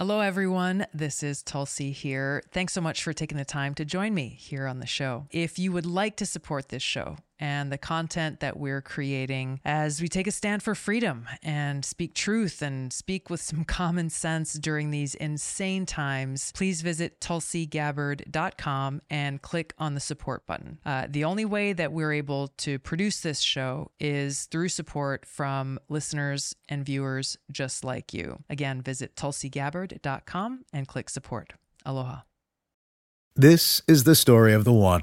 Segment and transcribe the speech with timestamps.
[0.00, 0.86] Hello, everyone.
[0.94, 2.42] This is Tulsi here.
[2.52, 5.26] Thanks so much for taking the time to join me here on the show.
[5.30, 10.00] If you would like to support this show, and the content that we're creating as
[10.00, 14.52] we take a stand for freedom and speak truth and speak with some common sense
[14.52, 20.78] during these insane times, please visit tulsigabbard.com and click on the support button.
[20.84, 25.78] Uh, the only way that we're able to produce this show is through support from
[25.88, 28.38] listeners and viewers just like you.
[28.50, 31.54] Again, visit tulsigabbard.com and click support.
[31.86, 32.20] Aloha.
[33.36, 35.02] This is the story of the one.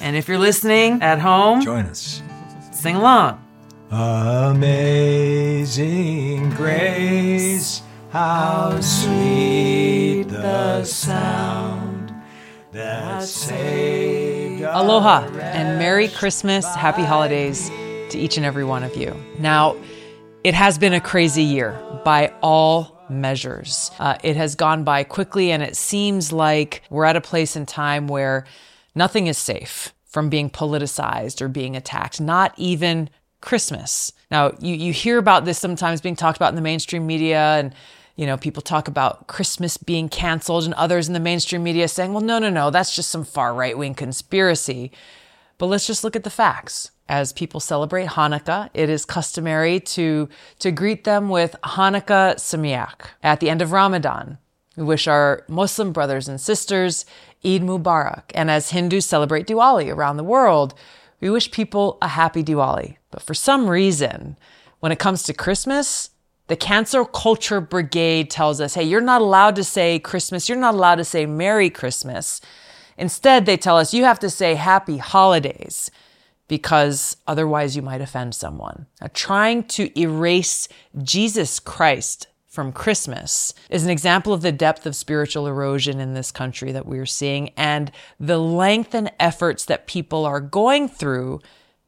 [0.00, 2.22] And if you're listening at home, Join us.
[2.72, 3.42] sing along.
[5.26, 12.14] Amazing grace, how sweet the sound
[12.72, 17.68] that saved Aloha and Merry Christmas, Happy Holidays
[18.10, 19.14] to each and every one of you.
[19.38, 19.76] Now,
[20.44, 21.72] it has been a crazy year
[22.04, 23.90] by all measures.
[23.98, 27.66] Uh, it has gone by quickly, and it seems like we're at a place in
[27.66, 28.44] time where
[28.96, 34.12] nothing is safe from being politicized or being attacked, not even Christmas.
[34.30, 37.74] Now, you, you hear about this sometimes being talked about in the mainstream media and
[38.16, 42.14] you know, people talk about Christmas being canceled and others in the mainstream media saying,
[42.14, 44.90] well, no, no, no, that's just some far right wing conspiracy.
[45.58, 46.90] But let's just look at the facts.
[47.08, 53.08] As people celebrate Hanukkah, it is customary to, to greet them with Hanukkah Sameach.
[53.22, 54.38] At the end of Ramadan,
[54.76, 57.04] we wish our Muslim brothers and sisters
[57.44, 58.24] Eid Mubarak.
[58.34, 60.74] And as Hindus celebrate Diwali around the world,
[61.20, 62.96] we wish people a happy Diwali.
[63.10, 64.36] But for some reason,
[64.80, 66.10] when it comes to Christmas,
[66.48, 70.48] the cancel culture brigade tells us, hey, you're not allowed to say Christmas.
[70.48, 72.40] You're not allowed to say Merry Christmas.
[72.96, 75.90] Instead, they tell us you have to say Happy Holidays
[76.48, 78.86] because otherwise you might offend someone.
[79.00, 80.68] Now, trying to erase
[81.02, 86.32] Jesus Christ from Christmas is an example of the depth of spiritual erosion in this
[86.32, 91.38] country that we're seeing and the length and efforts that people are going through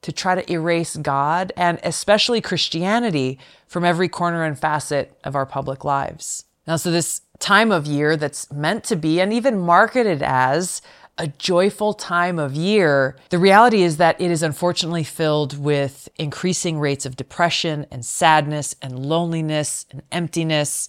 [0.03, 5.47] to try to erase God and especially Christianity from every corner and facet of our
[5.47, 6.45] public lives.
[6.67, 10.83] Now, so this time of year that's meant to be and even marketed as
[11.19, 16.79] a joyful time of year, the reality is that it is unfortunately filled with increasing
[16.79, 20.89] rates of depression and sadness and loneliness and emptiness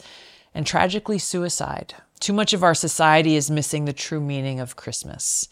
[0.53, 1.95] and tragically suicide.
[2.19, 5.47] Too much of our society is missing the true meaning of Christmas.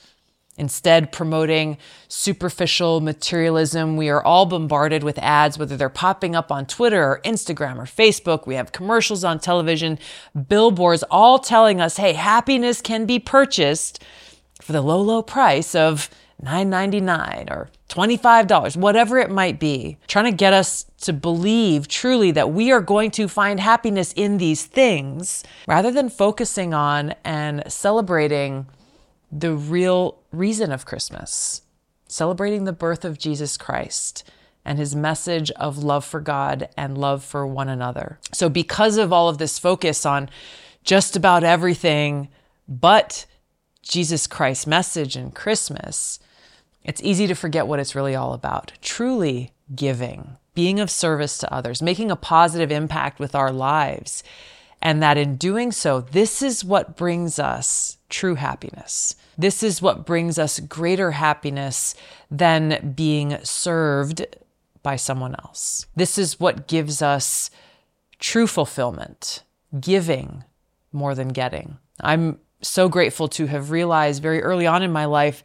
[0.60, 1.78] Instead, promoting
[2.08, 7.22] superficial materialism, we are all bombarded with ads, whether they're popping up on Twitter or
[7.24, 8.48] Instagram or Facebook.
[8.48, 10.00] We have commercials on television,
[10.50, 14.04] billboards, all telling us, hey, happiness can be purchased
[14.68, 16.10] for the low, low price of
[16.44, 22.52] $9.99 or $25, whatever it might be, trying to get us to believe truly that
[22.52, 28.68] we are going to find happiness in these things rather than focusing on and celebrating
[29.32, 31.62] the real reason of Christmas,
[32.10, 34.30] celebrating the birth of Jesus Christ
[34.66, 38.20] and his message of love for God and love for one another.
[38.34, 40.30] So, because of all of this focus on
[40.84, 42.28] just about everything
[42.68, 43.26] but
[43.88, 46.20] Jesus Christ's message and Christmas,
[46.84, 48.74] it's easy to forget what it's really all about.
[48.82, 54.24] Truly giving, being of service to others, making a positive impact with our lives.
[54.82, 59.16] And that in doing so, this is what brings us true happiness.
[59.38, 61.96] This is what brings us greater happiness
[62.32, 64.26] than being served
[64.84, 65.86] by someone else.
[65.96, 67.50] This is what gives us
[68.20, 69.44] true fulfillment,
[69.80, 70.44] giving
[70.92, 71.78] more than getting.
[72.00, 75.44] I'm so grateful to have realized very early on in my life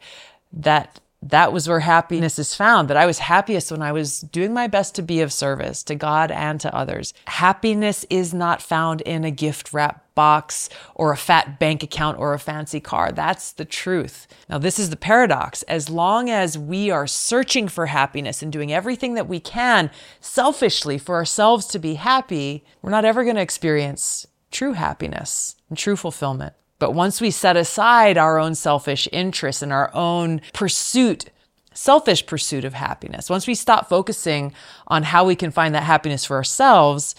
[0.51, 0.99] that
[1.29, 4.67] that was where happiness is found, that I was happiest when I was doing my
[4.67, 7.13] best to be of service to God and to others.
[7.27, 12.33] Happiness is not found in a gift wrap box or a fat bank account or
[12.33, 13.11] a fancy car.
[13.11, 14.27] That's the truth.
[14.49, 15.63] Now, this is the paradox.
[15.63, 20.97] As long as we are searching for happiness and doing everything that we can selfishly
[20.97, 25.95] for ourselves to be happy, we're not ever going to experience true happiness and true
[25.95, 26.53] fulfillment.
[26.79, 31.25] But once we set aside our own selfish interests and our own pursuit,
[31.73, 34.53] selfish pursuit of happiness, once we stop focusing
[34.87, 37.15] on how we can find that happiness for ourselves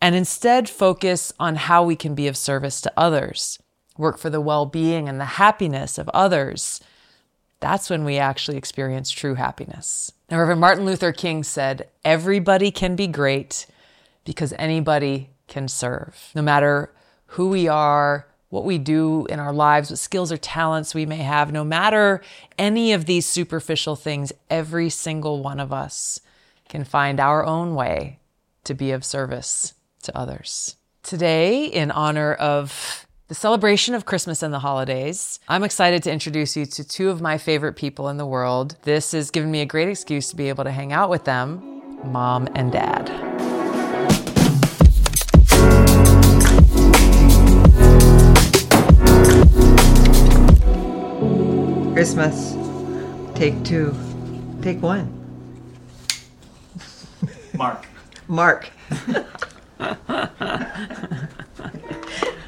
[0.00, 3.58] and instead focus on how we can be of service to others,
[3.98, 6.80] work for the well being and the happiness of others,
[7.60, 10.12] that's when we actually experience true happiness.
[10.30, 13.66] Now, Reverend Martin Luther King said, Everybody can be great
[14.24, 16.30] because anybody can serve.
[16.34, 16.92] No matter
[17.26, 21.16] who we are, what we do in our lives, what skills or talents we may
[21.16, 22.20] have, no matter
[22.58, 26.20] any of these superficial things, every single one of us
[26.68, 28.18] can find our own way
[28.64, 30.76] to be of service to others.
[31.02, 36.56] Today, in honor of the celebration of Christmas and the holidays, I'm excited to introduce
[36.56, 38.76] you to two of my favorite people in the world.
[38.82, 41.82] This has given me a great excuse to be able to hang out with them,
[42.04, 43.49] mom and dad.
[52.00, 52.56] Christmas.
[53.34, 53.94] Take two.
[54.62, 55.06] Take one.
[57.52, 57.86] Mark.
[58.26, 58.70] Mark.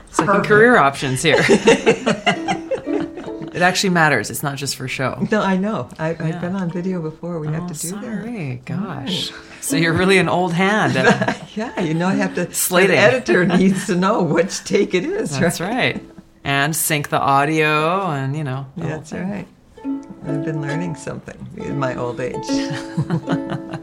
[0.08, 1.36] Second career options here.
[3.52, 4.30] it actually matters.
[4.30, 5.28] It's not just for show.
[5.30, 5.90] No, I know.
[5.98, 7.38] I, I've been on video before.
[7.38, 8.02] We have Oh, to do that.
[8.02, 8.62] sorry.
[8.64, 9.32] Gosh.
[9.60, 10.94] So you're really an old hand.
[11.54, 12.50] Yeah, you know, I have to.
[12.54, 12.92] Slating.
[12.96, 15.38] The editor needs to know which take it is.
[15.38, 16.02] That's right.
[16.44, 18.66] And sync the audio and, you know.
[18.76, 19.30] the whole That's thing.
[19.30, 19.48] right.
[20.26, 22.36] I've been learning something in my old age.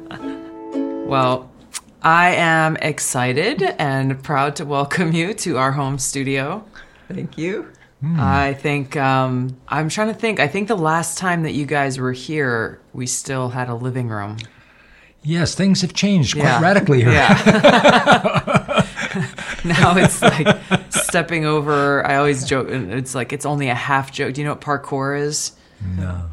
[1.09, 1.49] Well,
[2.03, 6.63] I am excited and proud to welcome you to our home studio.
[7.11, 7.67] Thank you.
[8.15, 11.97] I think, um, I'm trying to think, I think the last time that you guys
[11.97, 14.37] were here, we still had a living room.
[15.23, 16.61] Yes, things have changed quite Yeah.
[16.61, 17.11] radically here.
[17.11, 18.55] Yeah.
[19.65, 20.47] now it's like
[20.89, 22.05] stepping over.
[22.05, 24.33] I always joke, it's like it's only a half joke.
[24.33, 25.53] Do you know what parkour is?
[25.97, 26.29] No.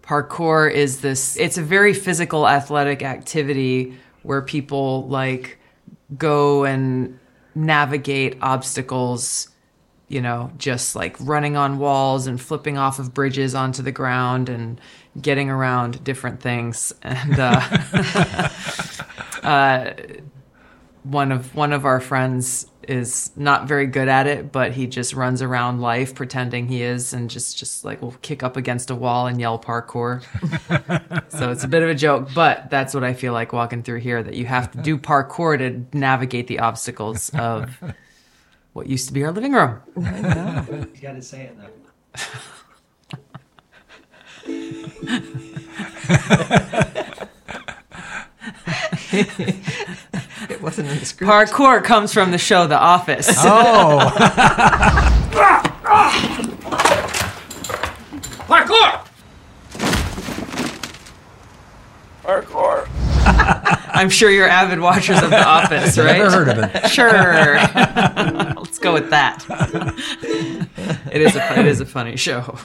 [0.00, 5.58] Parkour is this, it's a very physical athletic activity where people like
[6.16, 7.18] go and
[7.54, 9.48] navigate obstacles,
[10.08, 14.48] you know, just like running on walls and flipping off of bridges onto the ground
[14.48, 14.80] and
[15.20, 16.92] getting around different things.
[17.02, 17.60] And, uh,
[19.42, 19.92] uh,
[21.04, 25.14] one of one of our friends is not very good at it, but he just
[25.14, 28.94] runs around life pretending he is, and just just like will kick up against a
[28.94, 30.22] wall and yell parkour.
[31.28, 34.00] so it's a bit of a joke, but that's what I feel like walking through
[34.00, 34.22] here.
[34.22, 37.78] That you have to do parkour to navigate the obstacles of
[38.72, 39.80] what used to be our living room.
[39.96, 41.70] You got to say it though.
[50.50, 51.30] It wasn't in the script.
[51.30, 53.28] Parkour comes from the show The Office.
[53.38, 54.12] Oh,
[58.46, 59.06] Parkour!
[62.22, 62.88] Parkour.
[63.94, 66.18] I'm sure you're avid watchers of The Office, right?
[66.18, 66.88] never heard of it.
[66.90, 67.54] Sure.
[68.60, 69.44] Let's go with that.
[71.12, 72.58] it is a it is a funny show.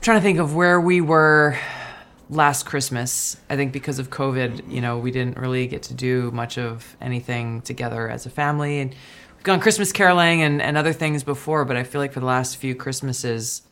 [0.00, 1.56] trying to think of where we were
[2.30, 3.36] last Christmas.
[3.48, 6.96] I think because of COVID, you know, we didn't really get to do much of
[7.00, 8.80] anything together as a family.
[8.80, 8.90] And
[9.36, 12.26] we've gone Christmas caroling and, and other things before, but I feel like for the
[12.26, 13.62] last few Christmases,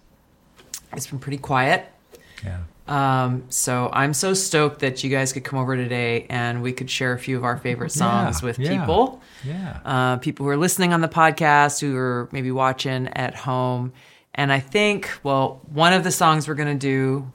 [0.94, 1.86] it's been pretty quiet.
[2.44, 2.60] Yeah.
[2.88, 6.88] Um, so I'm so stoked that you guys could come over today and we could
[6.88, 8.78] share a few of our favorite songs Yeah, with yeah.
[8.80, 9.80] people Yeah.
[9.84, 13.92] uh, people who are listening on the podcast, who are maybe watching at home.
[14.34, 17.32] And I think, well, one of the songs we're going to do,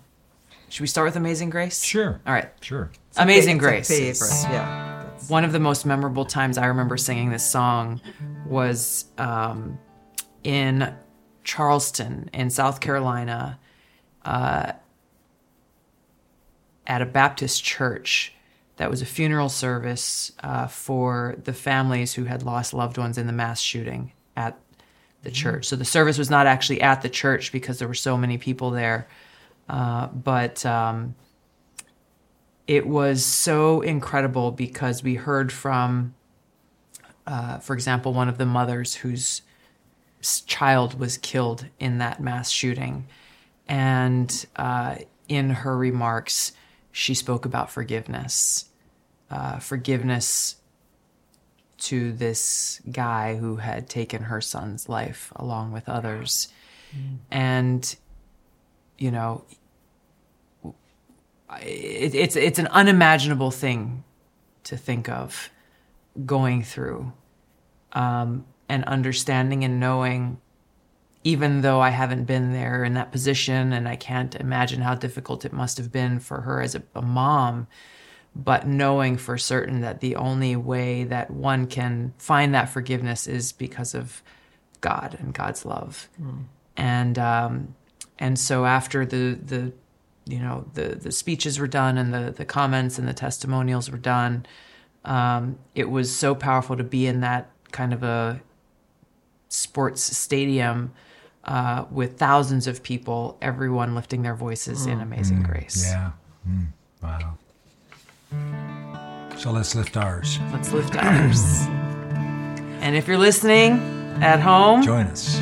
[0.72, 1.84] should we start with Amazing Grace?
[1.84, 2.22] Sure.
[2.26, 2.50] All right.
[2.62, 2.92] Sure.
[3.18, 3.88] Amazing It's a Grace.
[3.88, 4.54] favorite.
[4.54, 5.02] Yeah.
[5.04, 8.00] That's- One of the most memorable times I remember singing this song
[8.48, 9.78] was um,
[10.44, 10.94] in
[11.44, 13.60] Charleston, in South Carolina,
[14.24, 14.72] uh,
[16.88, 18.34] at a Baptist church.
[18.78, 23.28] That was a funeral service uh, for the families who had lost loved ones in
[23.28, 24.58] the mass shooting at
[25.22, 25.66] the church.
[25.66, 28.72] So the service was not actually at the church because there were so many people
[28.72, 29.08] there.
[29.70, 31.16] Uh, but um,
[32.68, 36.14] it was so incredible because we heard from,
[37.26, 39.42] uh, for example, one of the mothers whose
[40.46, 43.08] child was killed in that mass shooting.
[43.68, 46.52] And uh, in her remarks,
[46.92, 48.66] she spoke about forgiveness.
[49.30, 50.58] Uh, forgiveness
[51.78, 56.50] to this guy who had taken her son's life along with others.
[57.32, 57.96] And,
[59.02, 59.44] you know,
[61.60, 64.04] it, it's it's an unimaginable thing
[64.64, 65.50] to think of
[66.26, 67.12] going through
[67.94, 70.40] um, and understanding and knowing
[71.24, 75.46] even though i haven't been there in that position and i can't imagine how difficult
[75.46, 77.68] it must have been for her as a, a mom
[78.36, 83.52] but knowing for certain that the only way that one can find that forgiveness is
[83.52, 84.24] because of
[84.80, 86.10] God and God's love.
[86.78, 87.76] And um,
[88.22, 89.74] and so after the the
[90.26, 93.98] you know the the speeches were done and the the comments and the testimonials were
[93.98, 94.46] done,
[95.04, 98.40] um, it was so powerful to be in that kind of a
[99.50, 100.94] sports stadium
[101.46, 105.84] uh, with thousands of people, everyone lifting their voices in Amazing Grace.
[105.90, 106.12] Yeah.
[106.48, 106.68] Mm,
[107.02, 107.38] wow.
[109.38, 110.38] So let's lift ours.
[110.54, 111.42] Let's lift ours.
[112.82, 113.74] and if you're listening
[114.22, 115.42] at home, Join us.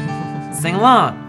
[0.61, 1.28] sing along.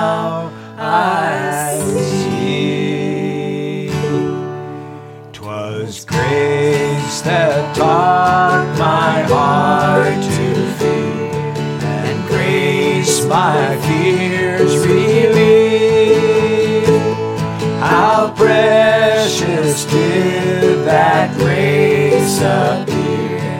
[22.31, 23.59] grace appear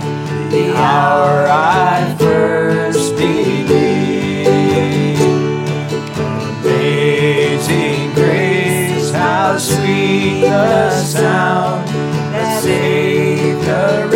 [0.49, 4.49] the hour I first believed.
[6.63, 11.87] Amazing grace, how sweet the sound
[12.33, 14.11] that saved a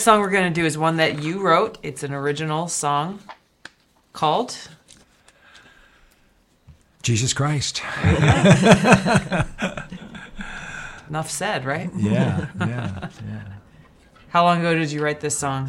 [0.00, 1.76] next song we're going to do is one that you wrote.
[1.82, 3.20] It's an original song
[4.14, 4.56] called
[7.02, 7.82] Jesus Christ.
[11.10, 11.90] Enough Said, right?
[11.94, 13.42] Yeah, yeah, yeah.
[14.30, 15.68] How long ago did you write this song?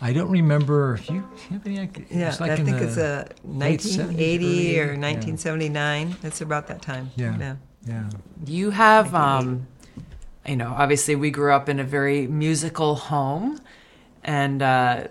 [0.00, 2.06] I don't remember if you have any idea.
[2.10, 5.10] Yeah, like I think it's a 1980 or early- yeah.
[5.16, 6.16] 1979.
[6.22, 7.10] It's about that time.
[7.16, 7.56] Yeah.
[7.84, 8.08] Yeah.
[8.46, 9.66] You have, um,
[10.46, 13.60] you know, obviously we grew up in a very musical home,
[14.24, 15.08] and uh,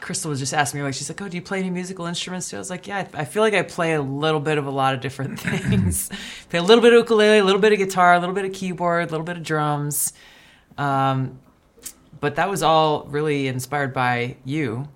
[0.00, 2.50] Crystal was just asking me, like, she's like, "Oh, do you play any musical instruments?"
[2.50, 2.56] too?
[2.56, 4.70] I was like, "Yeah, I I feel like I play a little bit of a
[4.70, 6.10] lot of different things.
[6.48, 8.52] play a little bit of ukulele, a little bit of guitar, a little bit of
[8.52, 10.12] keyboard, a little bit of drums."
[10.78, 11.38] Um,
[12.20, 14.88] but that was all really inspired by you,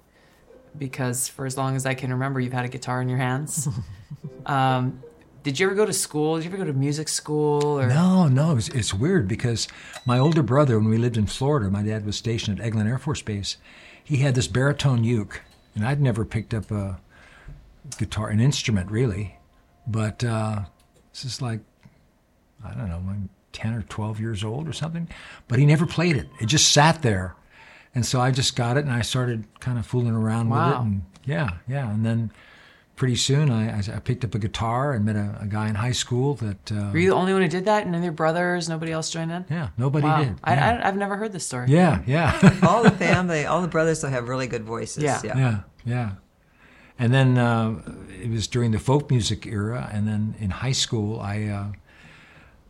[0.76, 3.68] because for as long as I can remember, you've had a guitar in your hands.
[4.46, 5.02] um,
[5.42, 6.36] did you ever go to school?
[6.36, 7.80] Did you ever go to music school?
[7.80, 9.68] Or No, no, it's, it's weird because
[10.04, 12.98] my older brother, when we lived in Florida, my dad was stationed at Eglin Air
[12.98, 13.56] Force Base.
[14.02, 15.42] He had this baritone uke,
[15.74, 16.98] and I'd never picked up a
[17.98, 19.36] guitar, an instrument really.
[19.86, 20.62] But uh,
[21.12, 21.60] this is like,
[22.64, 25.08] I don't know, I'm 10 or 12 years old or something.
[25.48, 27.34] But he never played it, it just sat there.
[27.94, 30.80] And so I just got it and I started kind of fooling around with it.
[30.80, 31.90] And yeah, yeah.
[31.90, 32.30] And then
[33.00, 35.92] pretty soon I, I picked up a guitar and met a, a guy in high
[35.92, 36.70] school that.
[36.70, 37.86] Uh, Were you the only one who did that?
[37.86, 38.68] None of your brothers?
[38.68, 39.46] Nobody else joined in?
[39.48, 40.22] yeah, nobody Wow.
[40.22, 40.34] did.
[40.44, 40.80] I, yeah.
[40.84, 41.68] I, I've never heard this story.
[41.70, 45.02] yeah, yeah, all the family, all the brothers will have really good voices.
[45.02, 45.18] Yeah.
[45.24, 45.38] Yeah.
[45.38, 46.10] yeah, yeah.
[46.98, 47.80] And then uh,
[48.22, 51.72] it was during the folk music era, and then in high school I uh,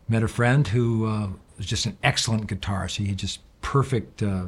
[0.08, 2.98] met a friend who uh, was just an excellent guitarist.
[2.98, 4.46] He had just perfect, uh,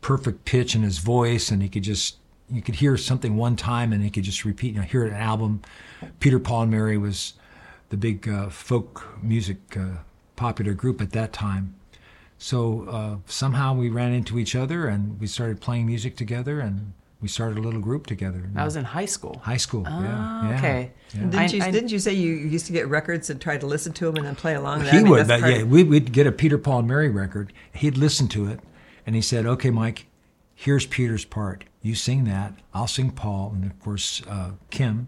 [0.00, 2.18] perfect pitch in his voice, and he could just
[2.50, 4.74] you could hear something one time, and he could just repeat.
[4.74, 5.62] You know, hear an album.
[6.20, 7.34] Peter Paul and Mary was
[7.88, 9.98] the big uh, folk music uh,
[10.36, 11.74] popular group at that time.
[12.38, 16.92] So uh, somehow we ran into each other and we started playing music together, and
[17.22, 18.50] we started a little group together.
[18.54, 19.40] I was in high school.
[19.42, 19.82] high school.
[19.84, 20.58] yeah, Ah, yeah.
[20.58, 20.90] okay.
[21.14, 21.20] Yeah.
[21.22, 23.66] Didn't I- you I- didn't you say you used to get records and try to
[23.66, 24.78] listen to them and then play along?
[24.80, 24.92] with that?
[24.92, 27.08] He I mean, would, that's but yeah, of- we'd get a Peter Paul and Mary
[27.08, 27.52] record.
[27.72, 28.60] He'd listen to it,
[29.06, 30.06] and he said, "Okay, Mike,
[30.56, 31.62] here's Peter's part.
[31.82, 32.54] You sing that.
[32.74, 35.06] I'll sing Paul, and of course uh, Kim."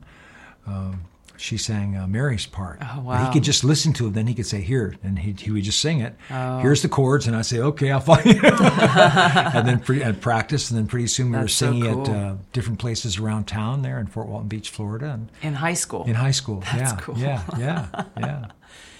[0.66, 0.92] Uh,
[1.40, 2.80] she sang uh, Mary's part.
[2.82, 3.24] Oh, wow.
[3.24, 5.62] He could just listen to it, then he could say, "Here," and he, he would
[5.62, 6.16] just sing it.
[6.30, 6.58] Oh.
[6.58, 10.70] Here's the chords, and I say, "Okay, I'll follow you." and then pre- and practice,
[10.70, 12.10] and then pretty soon we were That's so singing cool.
[12.10, 15.74] at uh, different places around town there in Fort Walton Beach, Florida, and In high
[15.74, 16.04] school.
[16.04, 16.60] in high school.
[16.72, 17.18] That's yeah, cool.
[17.18, 17.86] yeah, yeah,
[18.18, 18.46] yeah,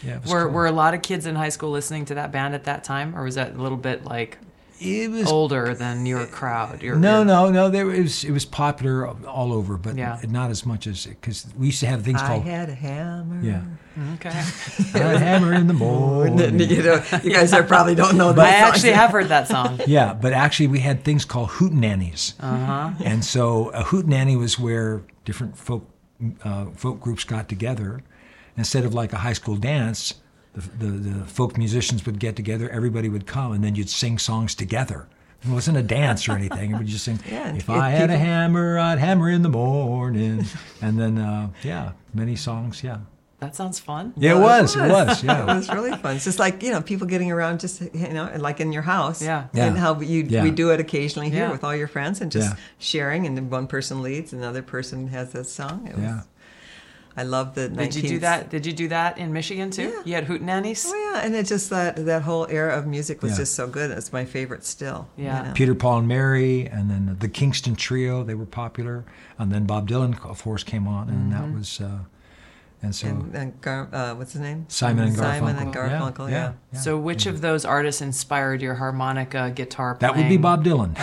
[0.05, 0.19] yeah.
[0.29, 0.53] were, cool.
[0.53, 3.17] were a lot of kids in high school listening to that band at that time,
[3.17, 4.39] or was that a little bit like
[4.81, 6.83] it was older than your crowd?
[6.83, 7.71] Your, No, your- no, no.
[7.71, 10.21] There it was it was popular all over, but Yeah.
[10.29, 12.43] not as much as because we used to have things called.
[12.45, 13.41] I had a hammer.
[13.43, 13.63] yeah,
[14.15, 14.29] Okay.
[14.95, 16.61] a hammer in the morning.
[16.61, 18.47] you, know, you guys are probably don't know that.
[18.47, 18.69] I song.
[18.75, 19.81] actually have heard that song.
[19.87, 22.91] Yeah, but actually we had things called hootenannies, uh-huh.
[23.05, 25.89] and so a hootenanny was where different folk
[26.45, 28.03] uh, folk groups got together.
[28.57, 30.15] Instead of like a high school dance,
[30.55, 34.19] the, the the folk musicians would get together, everybody would come, and then you'd sing
[34.19, 35.07] songs together.
[35.45, 36.73] It wasn't a dance or anything.
[36.73, 37.21] It would just sing.
[37.31, 40.45] Yeah, if if I had a hammer, I'd hammer in the morning,
[40.83, 42.83] and then uh, yeah, many songs.
[42.83, 42.99] Yeah,
[43.39, 44.15] That sounds fun.
[44.17, 45.43] yeah, it was, it was, It yeah.
[45.53, 46.17] It was really fun.
[46.17, 49.23] It's just like you know, people getting around, just you know, like in your house.
[49.23, 49.47] Yeah.
[49.53, 49.67] Yeah.
[49.67, 50.43] And how you Yeah.
[50.43, 51.53] we do it occasionally here Yeah.
[51.53, 52.57] with all your friends and just Yeah.
[52.79, 55.87] sharing, and then one person leads, and another person has a song.
[55.87, 56.23] It was, Yeah.
[57.19, 57.69] I love the.
[57.69, 58.49] Did you do that?
[58.49, 59.89] Did you do that in Michigan too?
[59.91, 60.03] Yeah.
[60.05, 60.85] You had hootenannies.
[60.87, 63.39] Oh yeah, and it's just that that whole era of music was Yeah.
[63.39, 63.91] just so good.
[63.91, 65.09] It's my favorite still.
[65.17, 65.43] you Yeah.
[65.43, 65.53] know.
[65.53, 68.23] Peter, Paul, and Mary, and then the Kingston Trio.
[68.23, 69.05] They were popular,
[69.39, 71.99] and then Bob Dylan, of course, came on, and that was, uh,
[72.83, 74.67] and so And, and Gar, uh, what's his name?
[74.69, 75.19] Simon and Garfunkel.
[75.39, 76.13] Simon and Garfunkel.
[76.15, 76.31] Garfunkel.
[76.31, 76.53] Yeah.
[76.73, 76.79] yeah.
[76.81, 80.95] So, which of those artists inspired your harmonica guitar that would be Bob Dylan.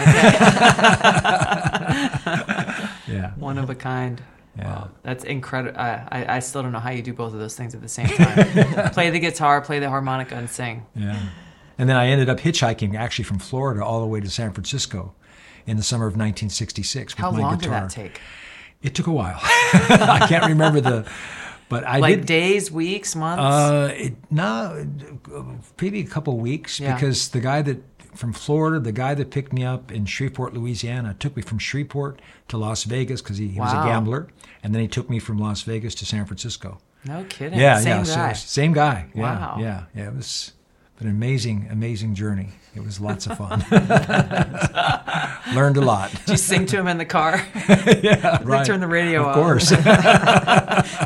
[3.07, 4.21] yeah, One of a kind.
[4.57, 4.67] Yeah.
[4.67, 5.77] Wow, that's incredible.
[5.79, 7.89] I, I, I still don't know how you do both of those things at the
[7.89, 8.89] same time.
[8.93, 10.85] play the guitar, play the harmonica, and sing.
[10.95, 11.19] yeah.
[11.77, 15.13] And then I ended up hitchhiking actually from Florida all the way to San Francisco
[15.67, 17.81] in the summer of 1966 with How my long guitar.
[17.81, 18.21] did that take?
[18.81, 19.39] It took a while.
[19.43, 21.05] I can't remember the,
[21.67, 22.25] but I Like did.
[22.27, 23.41] days, weeks, months?
[23.43, 24.87] Uh, it, no,
[25.81, 26.93] maybe a couple weeks Yeah.
[26.93, 31.15] because the guy that from Florida, the guy that picked me up in Shreveport, Louisiana,
[31.19, 34.27] took me from Shreveport to Las Vegas because he, he was a gambler,
[34.63, 36.79] and then he took me from Las Vegas to San Francisco.
[37.05, 37.59] no kidding.
[37.59, 38.27] Yeah, Same yeah, so guy.
[38.29, 39.05] was- same guy.
[39.13, 39.57] Yeah, Wow.
[39.59, 40.07] yeah, yeah.
[40.07, 40.53] It was
[40.99, 42.49] an amazing, amazing journey.
[42.75, 43.59] It was lots of fun.
[45.55, 46.11] Learned a lot.
[46.11, 47.45] Did you sing to him in the car?
[48.01, 48.65] yeah, right.
[48.65, 49.35] turn the radio of off.
[49.37, 49.71] Of course.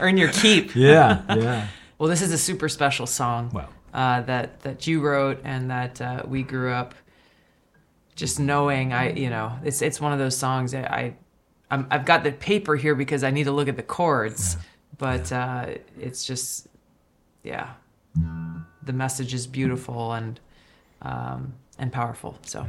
[0.02, 0.76] Earn your keep.
[0.76, 1.68] yeah, yeah.
[1.98, 3.70] Well, this is a super special song Well.
[3.94, 6.94] Uh, that that you wrote and that uh, we grew up
[8.20, 8.94] just knowing.
[8.94, 11.16] I, you know, it's it's one of those songs that I,
[11.72, 14.58] I'm, I've got the paper here because I need to look at the chords,
[14.98, 16.68] but uh, it's just,
[17.44, 17.74] yeah,
[18.84, 20.40] the message is beautiful and
[21.02, 22.38] um, and powerful.
[22.44, 22.68] So.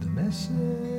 [0.00, 0.89] the message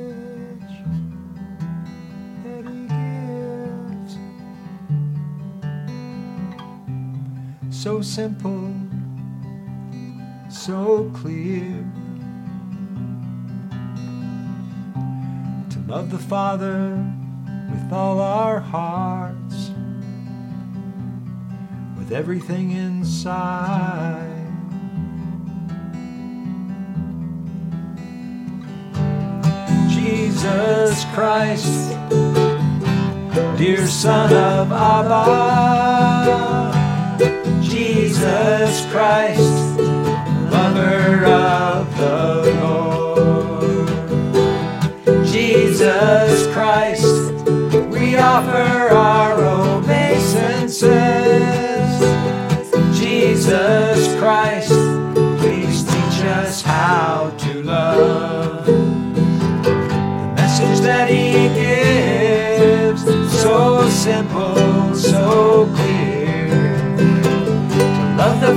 [7.82, 8.72] So simple,
[10.48, 11.84] so clear.
[15.70, 17.04] To love the Father
[17.72, 19.72] with all our hearts,
[21.98, 24.28] with everything inside.
[29.90, 31.96] Jesus Christ,
[33.58, 35.82] dear Son of Abba.
[38.22, 39.40] Jesus Christ,
[40.52, 43.88] lover of the Lord.
[45.26, 47.32] Jesus Christ,
[47.90, 51.21] we offer our obeisances.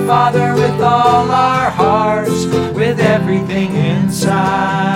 [0.06, 4.88] Father with all our hearts with everything inside.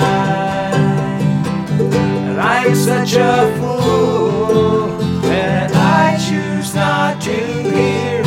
[2.28, 4.88] And i'm such a fool
[5.24, 8.22] that i choose not to hear.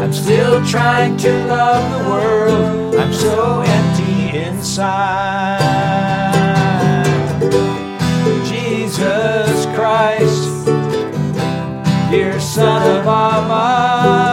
[0.00, 2.94] I'm still trying to love the world.
[2.94, 5.58] I'm so empty inside.
[8.46, 10.66] Jesus Christ,
[12.10, 14.27] dear Son of Abba.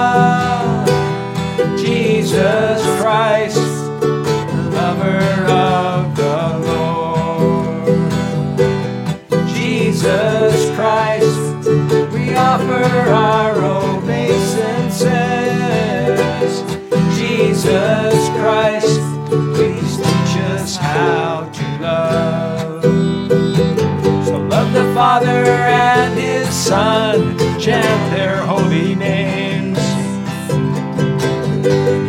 [26.65, 29.77] Son, chant their holy names.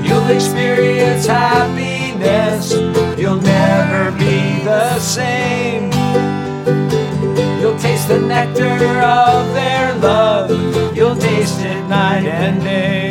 [0.03, 2.73] You'll experience happiness,
[3.19, 5.93] you'll never be the same.
[7.61, 10.97] You'll taste the nectar of their love.
[10.97, 13.11] You'll taste it night and day.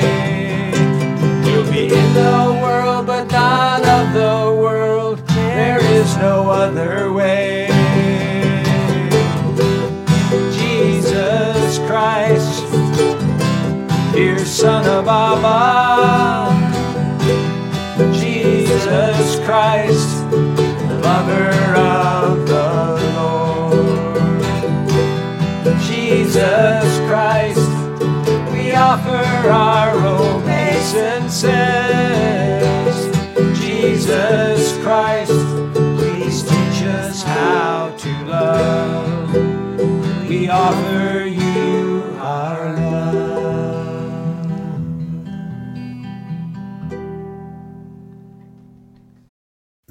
[1.48, 5.20] You'll be in the world, but not of the world.
[5.28, 7.75] There is no other way.
[15.36, 15.75] Son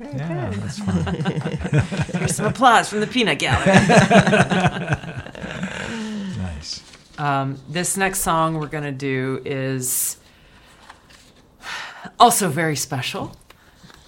[0.00, 1.14] Yeah, that's fun.
[2.18, 3.66] Here's some applause from the peanut gallery.
[6.38, 6.82] nice.
[7.18, 10.16] Um, this next song we're going to do is
[12.18, 13.36] also very special.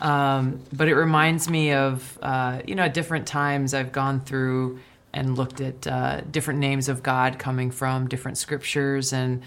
[0.01, 4.81] Um, but it reminds me of, uh, you know, at different times I've gone through
[5.13, 9.43] and looked at uh, different names of God coming from different scriptures and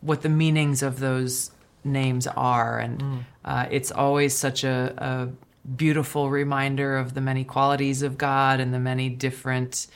[0.00, 1.52] what the meanings of those
[1.84, 2.80] names are.
[2.80, 5.28] And uh, it's always such a, a
[5.76, 9.86] beautiful reminder of the many qualities of God and the many different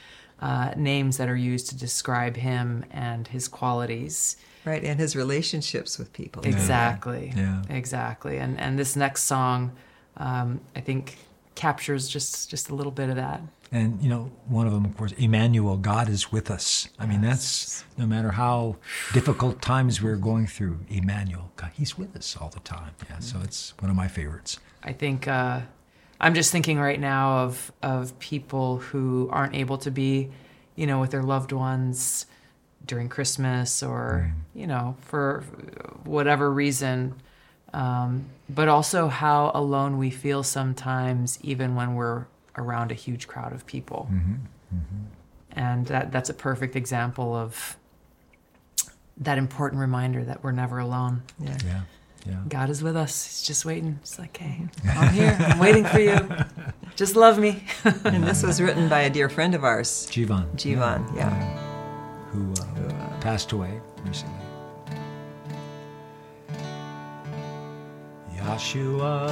[0.40, 4.36] uh, names that are used to describe Him and His qualities.
[4.64, 6.44] Right, and his relationships with people.
[6.44, 7.32] Exactly.
[7.34, 7.62] Yeah.
[7.70, 8.36] Exactly.
[8.36, 9.72] And and this next song,
[10.18, 11.16] um, I think,
[11.54, 13.40] captures just just a little bit of that.
[13.70, 16.88] And you know, one of them, of course, Emmanuel, God is with us.
[16.98, 18.76] I mean, that's no matter how
[19.12, 22.92] difficult times we're going through, Emmanuel, God, He's with us all the time.
[23.08, 24.58] Yeah, so it's one of my favorites.
[24.82, 25.60] I think uh,
[26.20, 30.30] I'm just thinking right now of of people who aren't able to be,
[30.74, 32.26] you know, with their loved ones
[32.86, 35.44] during Christmas or you know for
[36.04, 37.14] whatever reason,
[37.74, 42.24] um, but also how alone we feel sometimes, even when we're
[42.58, 44.08] around a huge crowd of people.
[44.12, 44.34] Mm-hmm.
[44.76, 45.04] Mm-hmm.
[45.52, 47.76] And that that's a perfect example of
[49.16, 51.22] that important reminder that we're never alone.
[51.40, 51.56] Yeah.
[51.64, 51.80] Yeah,
[52.26, 52.36] yeah.
[52.48, 53.26] God is with us.
[53.26, 53.98] He's just waiting.
[54.00, 55.36] He's like, hey, I'm here.
[55.40, 56.16] I'm waiting for you.
[56.96, 57.64] Just love me.
[58.04, 60.46] And this was written by a dear friend of ours, Jivan.
[60.56, 61.16] Jivan.
[61.16, 61.28] Yeah.
[61.28, 64.34] Uh, Who uh, passed away recently.
[68.36, 69.28] Yeshua,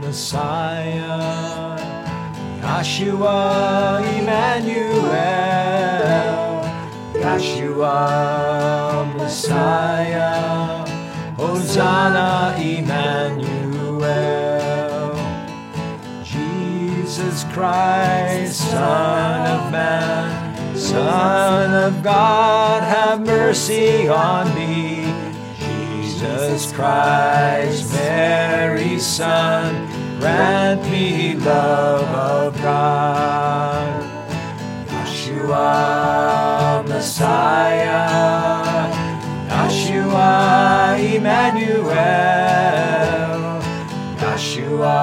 [0.00, 1.97] Messiah,
[2.68, 5.08] Yeshua, Emmanuel,
[7.14, 7.96] Yeshua,
[9.16, 10.84] Messiah,
[11.36, 13.96] Hosanna, Emmanuel,
[16.22, 25.06] Jesus Christ, Son of Man, Son of God, have mercy on me.
[25.56, 29.87] Jesus Christ, Mary's Son,
[30.18, 34.04] grant me love of God.
[34.88, 37.94] Yeshua, Messiah,
[39.48, 40.30] Yeshua,
[41.14, 41.92] Emmanuel,
[44.22, 44.98] Yeshua,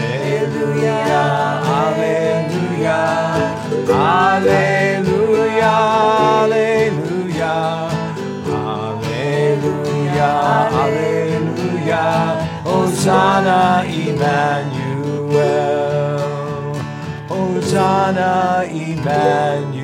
[0.07, 0.97] Alleluia,
[1.79, 3.01] Alleluia,
[3.87, 5.73] Alleluia,
[6.41, 7.55] Alleluia,
[8.97, 10.31] Alleluia,
[10.83, 12.03] Alleluia,
[12.63, 15.07] Hosanna, Emmanuel.
[17.29, 19.76] Hosanna, Emmanuel.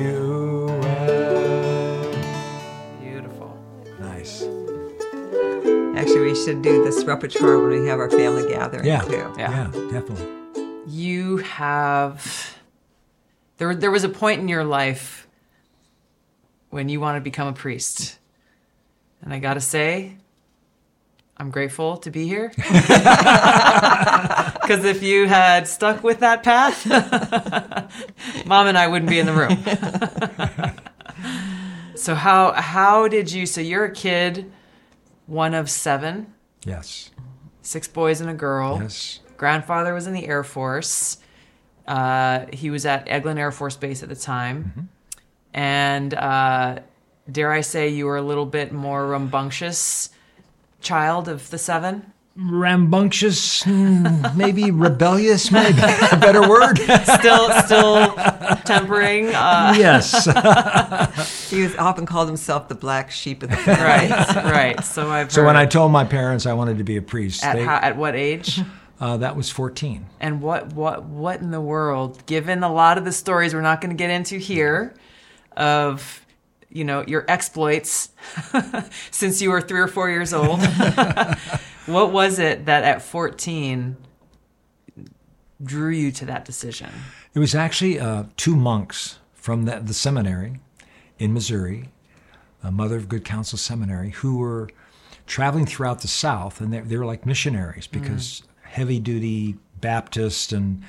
[6.44, 9.00] Should do this repertoire when we have our family gathering Yeah.
[9.00, 9.32] too.
[9.38, 10.26] Yeah, definitely.
[10.86, 12.54] You have
[13.56, 15.26] there there was a point in your life
[16.68, 18.18] when you want to become a priest.
[19.22, 20.16] And I got to say
[21.38, 22.50] I'm grateful to be here.
[24.66, 26.84] Cuz if you had stuck with that path,
[28.46, 29.56] mom and I wouldn't be in the room.
[31.96, 34.52] so how how did you so you're a kid
[35.26, 36.33] one of 7,
[36.64, 37.10] Yes.
[37.62, 39.20] six boys and a girl Yes.
[39.36, 41.18] grandfather was in the Air Force.
[41.86, 44.88] Uh, he was at Eglin Air Force Base at the time.
[45.52, 46.78] And uh,
[47.30, 50.10] dare I say, you were a little bit more rambunctious
[50.80, 52.12] child of the seven?
[52.36, 55.78] Rambunctious, mm, maybe rebellious, maybe
[56.12, 56.78] a better word.
[56.78, 58.12] Still, still
[58.64, 59.28] tempering.
[59.34, 60.28] Uh, yes.
[61.54, 63.84] He was often called himself the black sheep of the family.
[63.84, 64.84] right, right.
[64.84, 67.54] So I've So when I told my parents I wanted to be a priest, at,
[67.54, 68.60] they, how, at what age?
[69.00, 70.04] uh, that was 14.
[70.18, 72.26] And what, what, what in the world?
[72.26, 74.94] Given a lot of the stories we're not going to get into here,
[75.56, 76.24] of
[76.70, 78.08] you know your exploits
[79.12, 80.58] since you were three or four years old,
[81.86, 83.96] what was it that at fourteen
[85.62, 86.90] drew you to that decision?
[87.34, 90.60] It was actually uh, two monks from the, the seminary
[91.18, 91.90] in Missouri,
[92.62, 94.68] a Mother of Good Counsel Seminary, who were
[95.26, 100.82] traveling throughout the South, and they, they were like missionaries because heavy duty Baptist and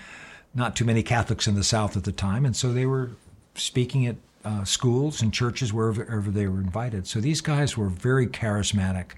[0.53, 3.11] not too many Catholics in the South at the time, and so they were
[3.55, 7.07] speaking at uh, schools and churches wherever, wherever they were invited.
[7.07, 9.11] So these guys were very charismatic,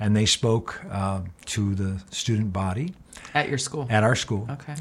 [0.00, 2.94] and they spoke uh, to the student body
[3.34, 3.86] At your school?
[3.90, 4.46] at our school.
[4.50, 4.74] okay.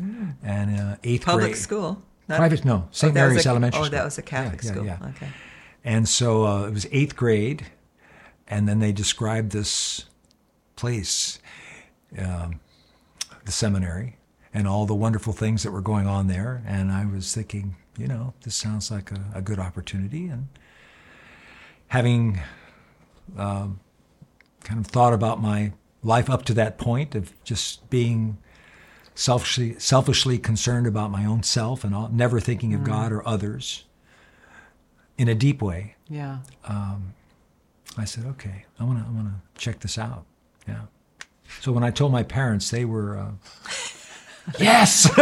[0.44, 2.02] And uh, eighth Public grade, school.
[2.28, 3.14] Not- Private, no, Oh, St.
[3.14, 3.98] that was Mary's a- Elementary Oh, School.
[3.98, 4.86] that was a Catholic Yeah, yeah, school.
[4.86, 5.10] yeah.
[5.16, 5.30] Okay.
[5.84, 7.66] And so uh, it was eighth grade,
[8.48, 10.06] and then they described this
[10.78, 11.40] place,
[12.18, 12.60] um,
[13.46, 14.16] the seminary,
[14.54, 16.64] and all the wonderful things that were going on there.
[16.66, 20.28] And I was thinking, you know, this sounds like a, a good opportunity.
[20.28, 20.48] And
[21.88, 22.40] having
[23.38, 23.80] um,
[24.64, 25.74] kind of thought about my
[26.04, 28.38] life up to that point of just being
[29.16, 33.84] selfishly, selfishly concerned about my own self and all, never thinking of God or others
[35.18, 35.96] in a deep way.
[36.10, 36.40] Yeah.
[37.98, 40.26] I said, okay, I want to, I want to check this out.
[40.68, 40.82] Yeah.
[41.62, 43.32] So when I told my parents, they were, uh,
[44.60, 45.10] yes.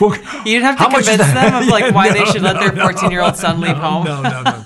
[0.00, 2.60] You didn't have to How convince them of like Yeah, why they no, should let
[2.60, 4.04] their fourteen-year-old son leave home.
[4.04, 4.62] no, no, no.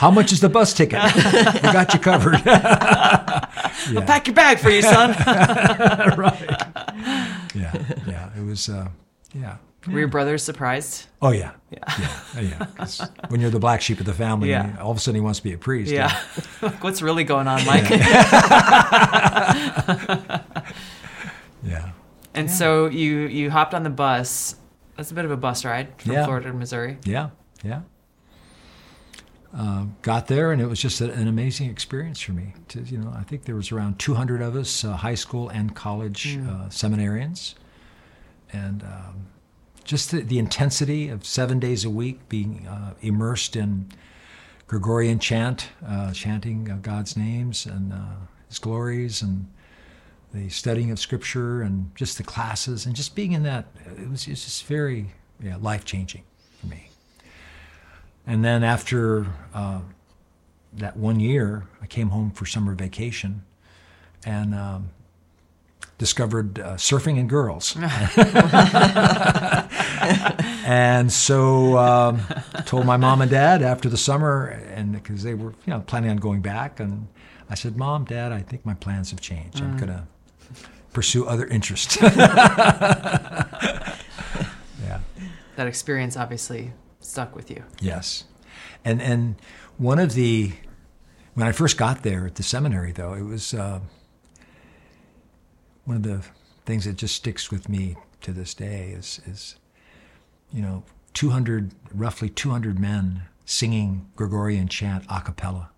[0.04, 0.98] How much is the bus ticket?
[1.14, 2.36] we got you covered.
[2.46, 5.10] I'll pack your bag for you, son.
[6.16, 6.40] right.
[7.54, 7.74] yeah,
[8.06, 8.30] yeah.
[8.34, 8.88] It was, uh,
[9.34, 9.58] yeah.
[9.86, 11.06] Were your brothers surprised?
[11.20, 11.78] Oh yeah, yeah,
[12.34, 12.66] yeah.
[12.78, 13.06] yeah.
[13.28, 14.76] When you're the black sheep of the family, Yeah.
[14.80, 15.92] all of a sudden he wants to be a priest.
[15.92, 16.18] Yeah.
[16.62, 17.88] like, what's really going on, Mike?
[21.62, 21.92] yeah.
[22.34, 24.56] And so you you hopped on the bus.
[24.96, 26.24] That's a bit of a bus ride from Yeah.
[26.24, 26.98] Florida to Missouri.
[27.04, 27.30] Yeah,
[27.62, 27.80] yeah.
[29.52, 32.54] Uh, got there, and it was just a, an amazing experience for me.
[32.68, 35.74] To you know, I think there was around 200 of us, uh, high school and
[35.74, 37.54] college uh, seminarians,
[38.52, 39.26] and um,
[39.82, 43.90] just the, the intensity of seven days a week being uh, immersed in
[44.68, 47.96] Gregorian chant, uh, chanting uh, God's names and uh,
[48.48, 49.48] His glories, and
[50.32, 53.66] the studying of Scripture, and just the classes, and just being in that.
[53.98, 55.06] It was, it was just very
[55.42, 56.22] yeah, life changing.
[58.30, 59.80] And then after uh,
[60.74, 63.42] that one year, I came home for summer vacation
[64.24, 64.90] and um,
[65.98, 67.74] discovered uh, surfing and girls.
[70.64, 72.20] and so um,
[72.66, 76.10] told my mom and dad after the summer, and because they were you know planning
[76.10, 77.08] on going back, and
[77.48, 79.60] I said, "Mom, Dad, I think my plans have changed.
[79.60, 80.06] I'm gonna
[80.92, 83.48] pursue other interests." yeah.
[85.56, 87.62] That experience obviously stuck with you.
[87.80, 88.24] Yes,
[88.84, 89.36] and and
[89.78, 90.52] one of the
[91.34, 93.80] when I first got there at the seminary, though, it was uh,
[95.84, 96.22] one of the
[96.64, 99.56] things that just sticks with me to this day is is
[100.52, 100.82] you know
[101.14, 105.70] 200 roughly 200 men singing Gregorian chant a cappella,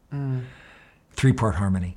[1.13, 1.97] three part harmony,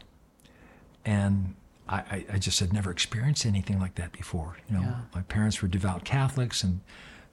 [1.03, 1.55] and.
[1.87, 4.57] I, I- I just had never experienced anything like that before.
[4.67, 4.95] You know, Yeah.
[5.13, 6.79] my parents were devout Catholics, and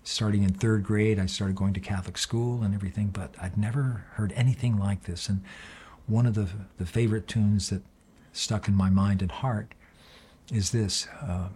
[0.04, 4.04] starting in third grade, I started going to Catholic school and everything, but I'd never
[4.14, 5.28] heard anything like this.
[5.28, 5.42] And
[6.06, 7.82] one of the, the favorite tunes that
[8.32, 9.74] stuck in my mind and heart
[10.52, 11.06] is this.
[11.20, 11.48] Uh,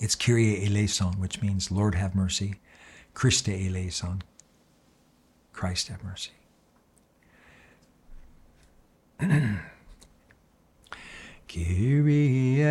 [0.00, 2.56] it's Kyrie eleison, which means Lord have mercy.
[3.14, 4.22] Christe eleison,
[5.52, 6.30] Christ have mercy.
[11.48, 12.62] Kyrie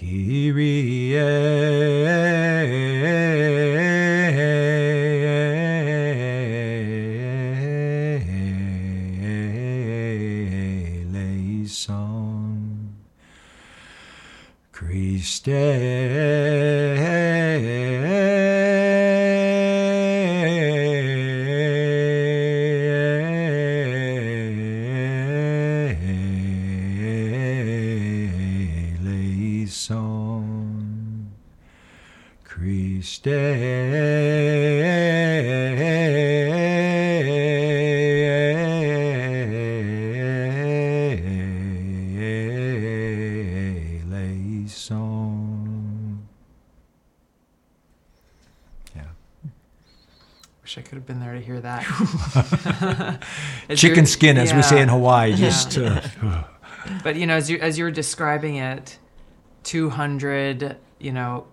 [0.00, 1.12] Kyrie
[53.74, 55.34] Chicken skin, as we say in Hawaii.
[55.34, 56.00] Just uh,
[57.04, 58.98] But you know, as you as you were describing it,
[59.62, 61.46] two hundred, you know,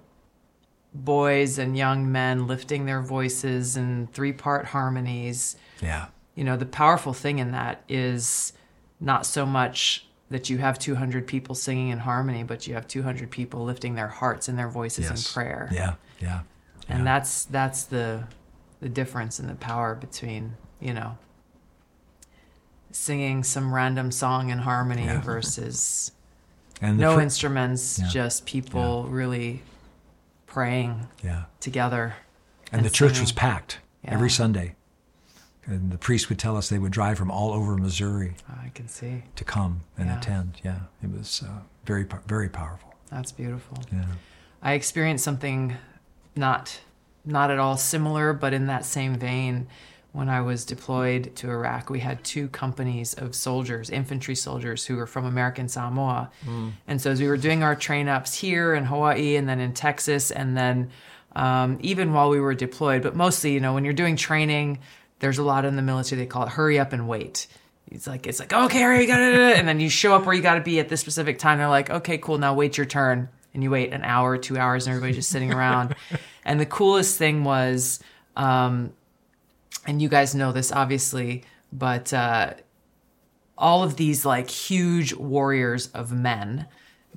[0.93, 5.55] boys and young men lifting their voices in three part harmonies.
[5.81, 8.53] yeah, You know, the powerful thing in that is
[8.99, 13.31] not so much that you have 200 people singing in harmony, but you have 200
[13.31, 15.69] people lifting their hearts and their voices yes, in prayer.
[15.71, 16.41] Yeah, yeah,
[16.89, 17.03] And yeah.
[17.05, 18.23] that's that's the
[18.79, 21.17] the difference in the power between, you know,
[22.91, 25.21] singing some random song in harmony Yeah.
[25.21, 26.11] versus
[26.81, 28.07] and no fir- instruments, Yeah.
[28.09, 29.61] just people really
[30.45, 32.15] praying Yeah, together.
[32.71, 33.35] and, and the church was singing.
[33.35, 34.75] packed every Sunday.
[35.65, 38.87] And the priest would tell us they would drive from all over Missouri I can
[38.87, 39.23] see.
[39.35, 40.17] to come and Yeah.
[40.17, 40.61] attend.
[40.63, 42.93] Yeah, it was uh, very, very powerful.
[43.11, 43.77] That's beautiful.
[43.91, 44.05] Yeah,
[44.61, 45.75] I experienced something
[46.35, 46.79] not
[47.25, 49.67] not at all similar, but in that same vein.
[50.17, 54.95] When I was deployed to Iraq, we had two companies of soldiers, infantry soldiers, who
[54.95, 56.31] were from American Samoa.
[56.87, 59.75] And so, as we were doing our train ups here in Hawaii and then in
[59.75, 60.89] Texas, and then
[61.35, 64.79] um, even while we were deployed, but mostly, you know, when you're doing training,
[65.19, 67.45] there's a lot in the military, they call it hurry up and wait.
[67.91, 70.25] It's like, it's like, okay, hurry, you gotta, da, da," and then you show up
[70.25, 71.59] where you gotta be at this specific time.
[71.59, 74.87] They're like, okay, cool, now wait your turn and you wait an hour, two hours,
[74.87, 75.95] and everybody's just sitting around.
[76.43, 77.99] and the coolest thing was,
[78.35, 78.93] um,
[79.85, 82.53] and you guys know this obviously, but uh,
[83.57, 86.67] all of these like huge warriors of men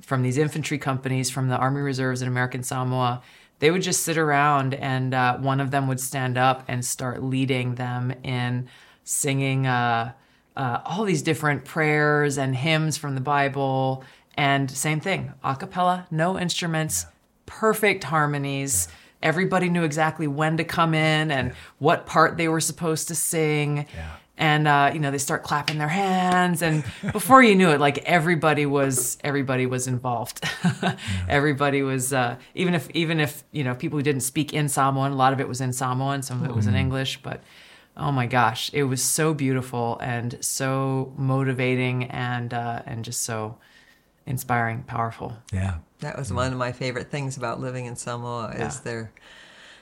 [0.01, 3.21] from these infantry companies, from the Army Reserves in American Samoa,
[3.59, 7.21] they would just sit around and uh, one of them would stand up and start
[7.21, 8.67] leading them in
[9.03, 10.13] singing uh,
[10.55, 14.03] uh, all these different prayers and hymns from the Bible.
[14.35, 17.05] And same thing, a cappella, no instruments,
[17.45, 18.87] perfect harmonies.
[19.21, 23.85] Everybody knew exactly when to come in and what part they were supposed to sing.
[24.37, 27.99] And uh, you know they start clapping their hands, and before you knew it, like
[27.99, 30.43] everybody was everybody was involved.
[31.29, 35.11] everybody was uh, even if even if you know people who didn't speak in Samoan,
[35.11, 37.43] a lot of it was in Samoan, some of it was in English, but
[37.97, 43.57] oh my gosh, it was so beautiful and so motivating and uh, and just so
[44.25, 45.37] inspiring, powerful.
[45.51, 46.35] yeah, That was mm.
[46.35, 48.67] one of my favorite things about living in Samoa Yeah.
[48.67, 49.11] is their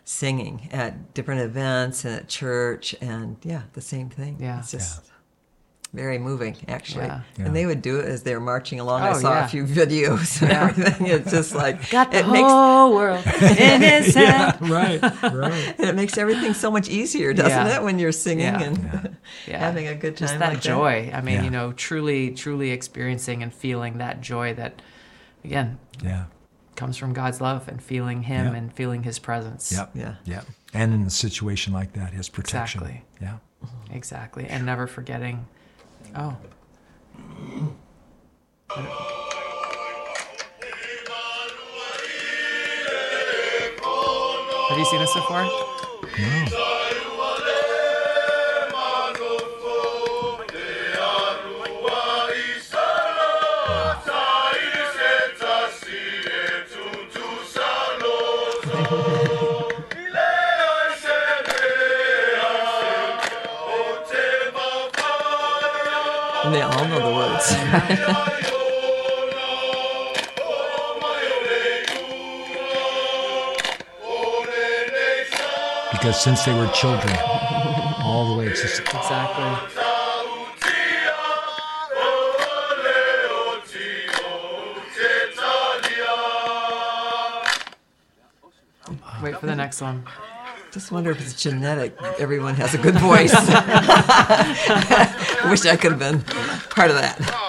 [0.06, 4.38] singing at different events and at church and yeah, the same thing.
[4.40, 4.60] Yeah.
[4.60, 5.06] It's just
[5.94, 7.06] very moving actually.
[7.06, 7.22] Yeah.
[7.38, 7.46] Yeah.
[7.46, 9.02] And they would do it as they were marching along.
[9.02, 9.46] I Oh, saw yeah.
[9.46, 10.68] a few videos and Yeah.
[10.70, 11.08] everything.
[11.08, 14.58] It's just like Got the it makes whole world in his hand.
[14.70, 15.76] right, right.
[15.80, 17.78] and it makes everything so much easier, doesn't Yeah.
[17.78, 18.62] it, when you're singing Yeah.
[18.64, 19.18] and
[19.48, 19.58] Yeah.
[19.60, 20.28] having a good time.
[20.28, 21.12] Just that like joy.
[21.14, 21.44] I mean, Yeah.
[21.44, 24.82] you know, truly, truly experiencing and feeling that joy that,
[25.44, 26.26] again, Yeah,
[26.76, 28.54] comes from God's love and feeling Him Yeah.
[28.58, 29.72] and feeling His presence.
[29.72, 30.16] yep, Yeah.
[30.26, 30.42] yeah.
[30.74, 32.82] And in a situation like that, his protection.
[32.82, 33.04] Exactly.
[33.22, 33.38] Yeah.
[33.66, 33.94] Mm-hmm.
[33.96, 34.46] Exactly.
[34.48, 35.48] And never forgetting.
[36.16, 36.38] Oh.
[43.82, 45.44] Have you seen this before?
[46.16, 46.69] They
[67.40, 68.40] words.
[75.92, 77.14] Because since they were children,
[78.04, 79.80] all the way, it's just Exactly.
[89.22, 90.06] Wait for the next one.
[90.72, 91.98] Just wonder if it's genetic.
[92.20, 93.34] Everyone has a good voice.
[95.50, 96.24] Wish I could have been
[96.80, 97.40] part of that.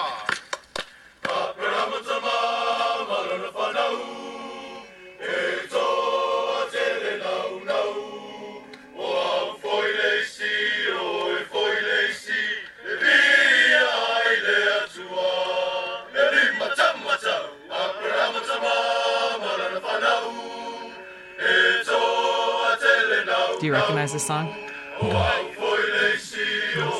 [23.61, 24.53] Do you recognize this song?
[24.99, 25.40] It's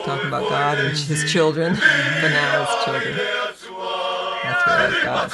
[0.06, 3.16] talking about God and his children, but now his children.
[3.18, 5.32] That's right, God.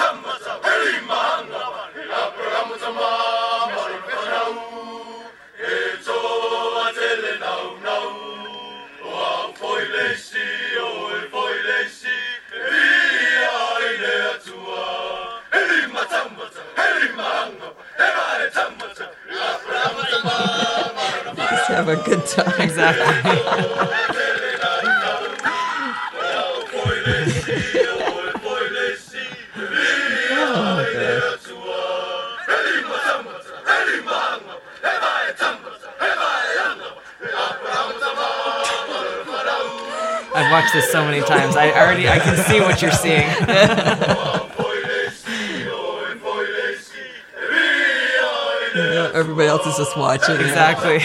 [21.35, 22.61] Just have a good time.
[22.61, 24.13] Exactly.
[40.47, 41.57] I've watched this so many times.
[41.57, 43.27] I already I can see what you're seeing.
[49.13, 50.35] Everybody else is just watching.
[50.35, 50.99] Exactly.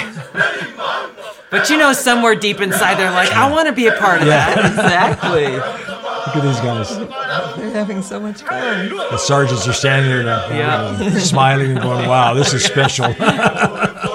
[1.51, 4.29] But you know, somewhere deep inside, they're like, I want to be a part of
[4.29, 4.59] that.
[4.59, 5.47] Exactly.
[5.47, 7.57] look at these guys.
[7.57, 8.91] They're having so much fun.
[8.91, 11.19] The sergeants are standing there, now, Yeah.
[11.19, 13.07] smiling and going, "Wow, this is special."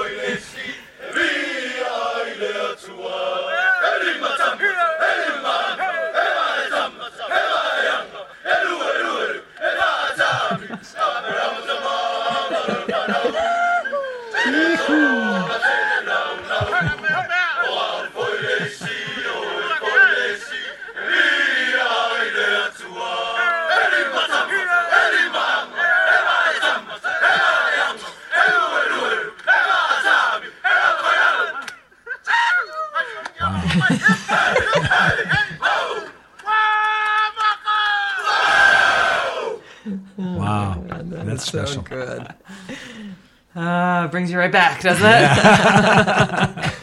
[44.81, 46.73] back, doesn't it?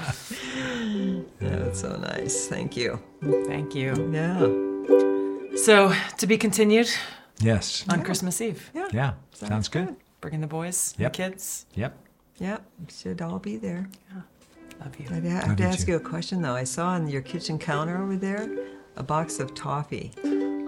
[1.40, 2.47] That's so nice.
[2.47, 3.01] Thank you.
[3.47, 3.95] Thank you.
[4.12, 4.38] Yeah.
[5.57, 6.88] So, to be continued
[7.40, 7.84] Yes.
[7.88, 8.88] on Christmas Eve, Yeah.
[8.92, 9.12] Yeah.
[9.32, 9.97] Sounds good.
[10.20, 11.12] bringing the boys, Yep.
[11.12, 11.66] the kids.
[11.74, 11.97] Yep.
[12.38, 12.62] Yep.
[12.88, 13.88] Should all be there.
[14.11, 14.22] Yeah.
[14.80, 15.07] Love you.
[15.11, 15.92] I have Love to you ask too.
[15.92, 16.55] you a question though.
[16.55, 18.49] I saw on your kitchen counter over there
[18.97, 20.12] a box of toffee,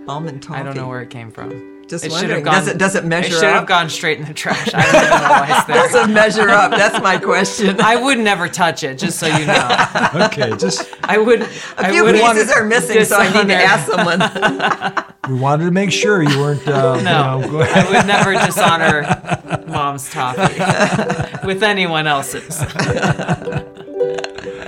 [0.08, 0.60] almond toffee.
[0.60, 1.75] I don't know where it came from.
[1.88, 3.68] Just it wondering, does it- does it measure It should have up?
[3.68, 4.68] gone straight in the trash.
[4.74, 5.76] I don't even know why it's there.
[5.86, 6.70] Does it measure up?
[6.72, 7.80] That's my question.
[7.80, 9.86] I would never touch it, just so you know.
[10.26, 10.56] Okay.
[10.56, 11.42] Just I would.
[11.42, 15.04] a few pieces are missing, so I need to ask someone.
[15.28, 16.66] we wanted to make sure you weren't.
[16.66, 20.58] Uh, No, You know, I would never dishonor mom's toffee
[21.46, 22.60] with anyone else's.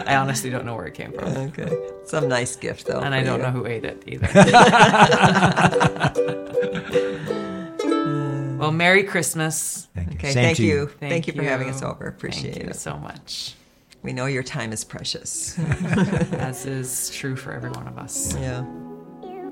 [0.09, 1.71] I honestly don't know where it came from, okay.
[2.05, 3.01] Some nice gift though.
[3.01, 3.45] and I don't you.
[3.47, 4.29] know who ate it either.
[8.59, 9.89] well, Merry Christmas.
[9.95, 10.15] Thank you.
[10.19, 10.87] Okay, Same thank to you.
[11.01, 12.07] Thank, you for having us over.
[12.07, 12.77] Appreciate Thank you it.
[12.77, 13.55] so much.
[14.03, 15.59] We know your time is precious.
[15.59, 18.35] As is true for every one of us.
[18.37, 18.63] yeah.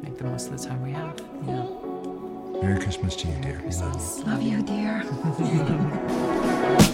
[0.03, 1.21] Make the most of the time we have.
[1.47, 1.65] Yeah.
[2.63, 3.61] Merry Christmas to you, dear.
[3.65, 4.25] We love you.
[4.25, 4.63] Love you,
[6.83, 6.93] dear.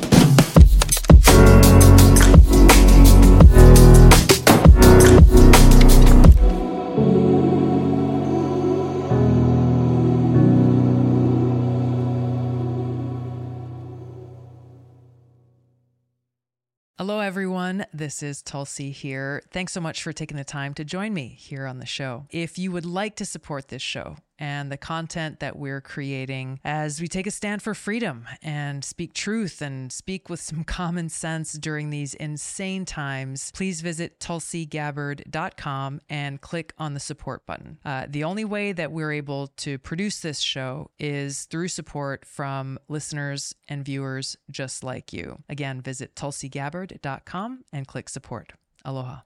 [17.03, 17.84] Hello, everyone.
[17.92, 19.42] This is Tulsi here.
[19.50, 22.26] Thanks so much for taking the time to join me here on the show.
[22.30, 27.01] If you would like to support this show and the content that we're creating as
[27.01, 31.53] we take a stand for freedom and speak truth and speak with some common sense
[31.53, 37.78] during these insane times, please visit tulsigabbard.com and click on the support button.
[37.84, 42.80] Uh, the only way that we're able to produce this show is through support from
[42.88, 45.40] listeners and viewers just like you.
[45.49, 48.55] Again, visit tulsigabbard.com and click support.
[48.84, 49.18] Aloha.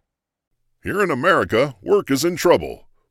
[0.83, 2.87] Here in America, work is in trouble.